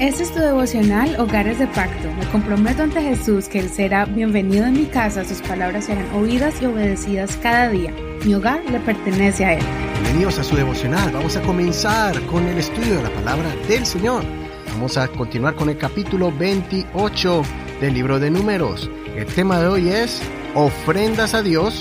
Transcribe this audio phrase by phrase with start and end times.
[0.00, 2.12] Este es tu devocional Hogares de Pacto.
[2.18, 6.60] Me comprometo ante Jesús que Él será bienvenido en mi casa, sus palabras serán oídas
[6.60, 7.94] y obedecidas cada día.
[8.24, 9.64] Mi hogar le pertenece a Él.
[10.02, 11.12] Bienvenidos a su devocional.
[11.12, 14.24] Vamos a comenzar con el estudio de la palabra del Señor.
[14.72, 17.42] Vamos a continuar con el capítulo 28
[17.80, 18.90] del libro de números.
[19.16, 20.20] El tema de hoy es
[20.54, 21.80] ofrendas a Dios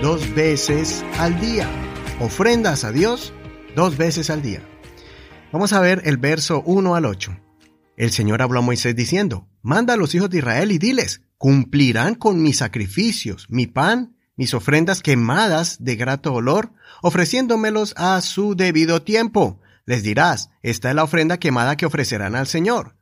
[0.00, 1.68] dos veces al día.
[2.20, 3.32] Ofrendas a Dios
[3.74, 4.62] dos veces al día.
[5.50, 7.34] Vamos a ver el verso 1 al 8.
[7.96, 12.16] El Señor habló a Moisés diciendo, Manda a los hijos de Israel y diles, cumplirán
[12.16, 19.00] con mis sacrificios, mi pan, mis ofrendas quemadas de grato olor, ofreciéndomelos a su debido
[19.00, 19.58] tiempo.
[19.86, 22.94] Les dirás, esta es la ofrenda quemada que ofrecerán al Señor.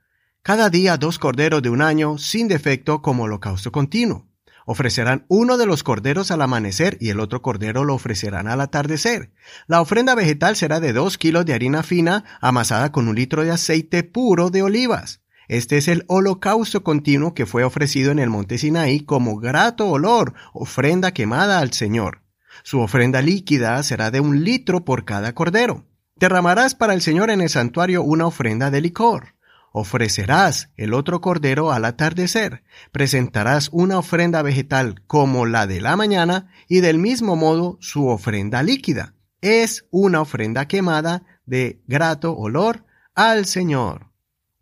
[0.43, 4.29] Cada día dos corderos de un año sin defecto como holocausto continuo.
[4.69, 9.33] Ofrecerán uno de los corderos al amanecer y el otro cordero lo ofrecerán al atardecer.
[9.69, 13.53] La ofrenda vegetal será de dos kilos de harina fina amasada con un litro de
[13.53, 15.23] aceite puro de olivas.
[15.47, 20.35] Este es el holocausto continuo que fue ofrecido en el monte Sinaí como grato olor,
[20.53, 22.23] ofrenda quemada al Señor.
[22.65, 25.87] Su ofrenda líquida será de un litro por cada cordero.
[26.17, 29.36] Derramarás para el Señor en el santuario una ofrenda de licor.
[29.79, 36.51] Ofrecerás el otro cordero al atardecer, presentarás una ofrenda vegetal como la de la mañana
[36.67, 39.13] y del mismo modo su ofrenda líquida.
[39.43, 44.07] Es una ofrenda quemada de grato olor al Señor.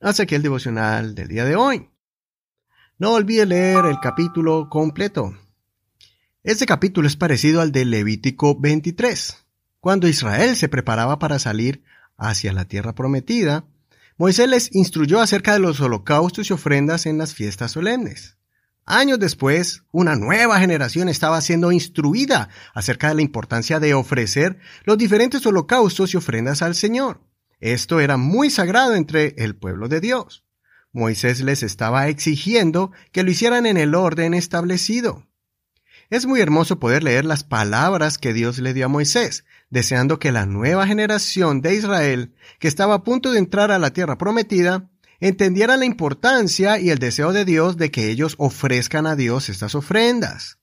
[0.01, 1.91] Hasta aquí el devocional del día de hoy.
[2.98, 5.33] No olvide leer el capítulo completo.
[6.42, 9.47] Este capítulo es parecido al de Levítico 23.
[9.79, 11.85] Cuando Israel se preparaba para salir
[12.17, 13.65] hacia la tierra prometida,
[14.17, 18.37] Moisés les instruyó acerca de los holocaustos y ofrendas en las fiestas solemnes.
[18.87, 24.98] Años después, una nueva generación estaba siendo instruida acerca de la importancia de ofrecer los
[24.98, 27.23] diferentes holocaustos y ofrendas al Señor.
[27.61, 30.45] Esto era muy sagrado entre el pueblo de Dios.
[30.92, 35.27] Moisés les estaba exigiendo que lo hicieran en el orden establecido.
[36.11, 40.33] Es muy hermoso poder leer las palabras que Dios le dio a Moisés, deseando que
[40.33, 44.91] la nueva generación de Israel, que estaba a punto de entrar a la tierra prometida,
[45.20, 49.75] entendiera la importancia y el deseo de Dios de que ellos ofrezcan a Dios estas
[49.75, 50.59] ofrendas.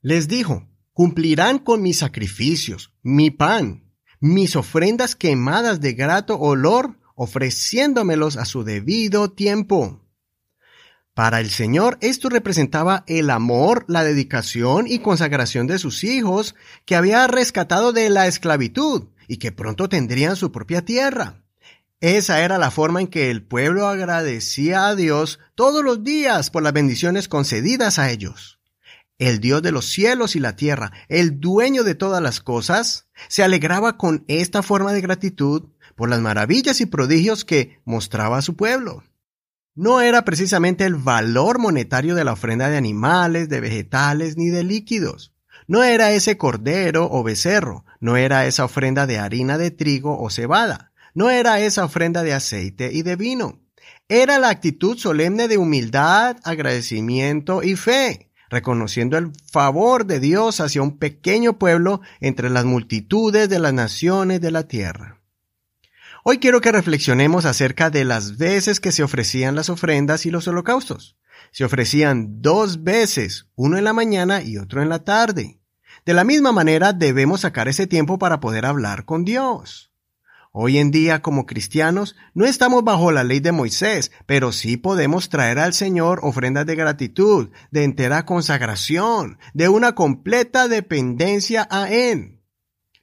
[0.00, 8.36] Les dijo, cumplirán con mis sacrificios, mi pan, mis ofrendas quemadas de grato olor, ofreciéndomelos
[8.36, 10.00] a su debido tiempo.
[11.14, 16.54] Para el Señor esto representaba el amor, la dedicación y consagración de sus hijos,
[16.84, 21.42] que había rescatado de la esclavitud y que pronto tendrían su propia tierra.
[22.00, 26.62] Esa era la forma en que el pueblo agradecía a Dios todos los días por
[26.62, 28.60] las bendiciones concedidas a ellos.
[29.18, 33.42] El Dios de los cielos y la tierra, el dueño de todas las cosas, se
[33.42, 38.56] alegraba con esta forma de gratitud por las maravillas y prodigios que mostraba a su
[38.56, 39.02] pueblo
[39.74, 44.64] no era precisamente el valor monetario de la ofrenda de animales, de vegetales ni de
[44.64, 45.32] líquidos.
[45.66, 50.28] No era ese cordero o becerro, no era esa ofrenda de harina de trigo o
[50.30, 53.60] cebada, no era esa ofrenda de aceite y de vino.
[54.08, 60.82] Era la actitud solemne de humildad, agradecimiento y fe, reconociendo el favor de Dios hacia
[60.82, 65.19] un pequeño pueblo entre las multitudes de las naciones de la tierra.
[66.22, 70.46] Hoy quiero que reflexionemos acerca de las veces que se ofrecían las ofrendas y los
[70.46, 71.16] holocaustos.
[71.50, 75.60] Se ofrecían dos veces, uno en la mañana y otro en la tarde.
[76.04, 79.92] De la misma manera debemos sacar ese tiempo para poder hablar con Dios.
[80.52, 85.30] Hoy en día como cristianos no estamos bajo la ley de Moisés, pero sí podemos
[85.30, 92.39] traer al Señor ofrendas de gratitud, de entera consagración, de una completa dependencia a Él.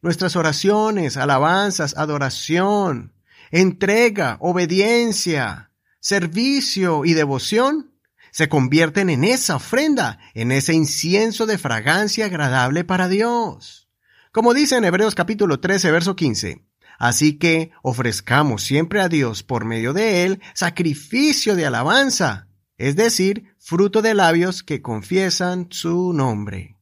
[0.07, 3.11] Nuestras oraciones, alabanzas, adoración,
[3.51, 7.91] entrega, obediencia, servicio y devoción
[8.31, 13.89] se convierten en esa ofrenda, en ese incienso de fragancia agradable para Dios.
[14.31, 16.63] Como dice en Hebreos capítulo 13, verso 15.
[16.97, 22.47] Así que ofrezcamos siempre a Dios por medio de Él sacrificio de alabanza,
[22.77, 26.76] es decir, fruto de labios que confiesan su nombre.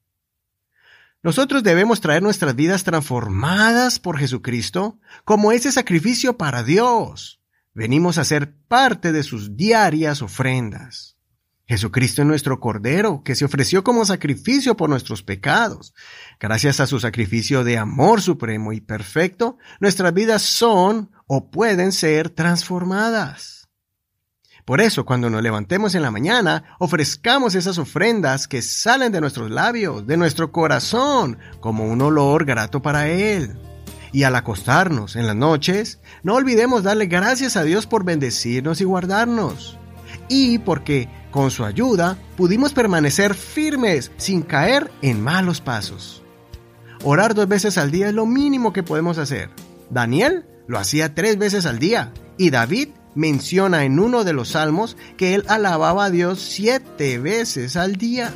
[1.25, 7.41] Nosotros debemos traer nuestras vidas transformadas por Jesucristo como ese sacrificio para Dios.
[7.73, 11.17] Venimos a ser parte de sus diarias ofrendas.
[11.65, 15.95] Jesucristo es nuestro Cordero, que se ofreció como sacrificio por nuestros pecados.
[16.39, 22.29] Gracias a su sacrificio de amor supremo y perfecto, nuestras vidas son o pueden ser
[22.29, 23.64] transformadas.
[24.65, 29.51] Por eso, cuando nos levantemos en la mañana, ofrezcamos esas ofrendas que salen de nuestros
[29.51, 33.55] labios, de nuestro corazón, como un olor grato para Él.
[34.11, 38.85] Y al acostarnos en las noches, no olvidemos darle gracias a Dios por bendecirnos y
[38.85, 39.77] guardarnos.
[40.29, 46.23] Y porque con su ayuda pudimos permanecer firmes sin caer en malos pasos.
[47.03, 49.51] Orar dos veces al día es lo mínimo que podemos hacer.
[49.91, 54.95] Daniel lo hacía tres veces al día y David menciona en uno de los salmos
[55.17, 58.31] que él alababa a Dios siete veces al día.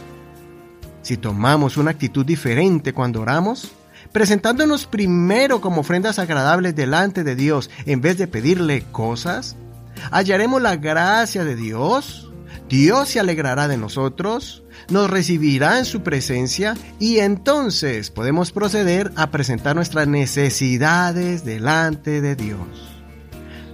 [1.02, 3.72] Si tomamos una actitud diferente cuando oramos,
[4.12, 9.56] presentándonos primero como ofrendas agradables delante de Dios en vez de pedirle cosas,
[10.12, 12.32] hallaremos la gracia de Dios,
[12.68, 19.32] Dios se alegrará de nosotros, nos recibirá en su presencia y entonces podemos proceder a
[19.32, 22.89] presentar nuestras necesidades delante de Dios.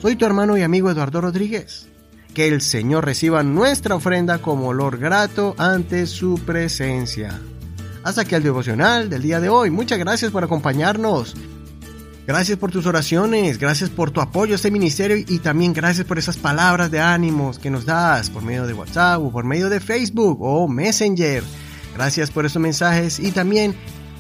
[0.06, 1.88] Soy tu hermano y amigo Eduardo Rodríguez.
[2.36, 7.42] Que el Señor reciba nuestra ofrenda como olor grato ante su presencia.
[8.04, 9.72] Hasta aquí el devocional del día de hoy.
[9.72, 11.36] Muchas gracias por acompañarnos.
[12.28, 16.20] Gracias por tus oraciones, gracias por tu apoyo a este ministerio y también gracias por
[16.20, 19.80] esas palabras de ánimos que nos das por medio de WhatsApp o por medio de
[19.80, 21.44] Facebook o Messenger.
[21.96, 23.74] Gracias por esos mensajes y también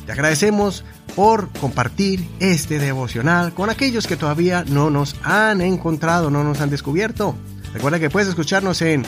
[0.05, 0.83] te agradecemos
[1.15, 6.69] por compartir este devocional con aquellos que todavía no nos han encontrado, no nos han
[6.69, 7.35] descubierto.
[7.73, 9.05] Recuerda que puedes escucharnos en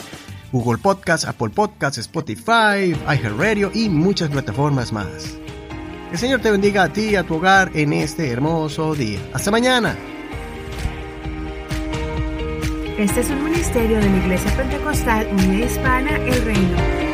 [0.52, 5.36] Google Podcasts, Apple Podcasts, Spotify, iHeartRadio y muchas plataformas más.
[6.10, 9.18] El Señor te bendiga a ti y a tu hogar en este hermoso día.
[9.34, 9.94] Hasta mañana.
[12.98, 17.07] Este es un ministerio de la Iglesia Pentecostal Unida Hispana El Reino.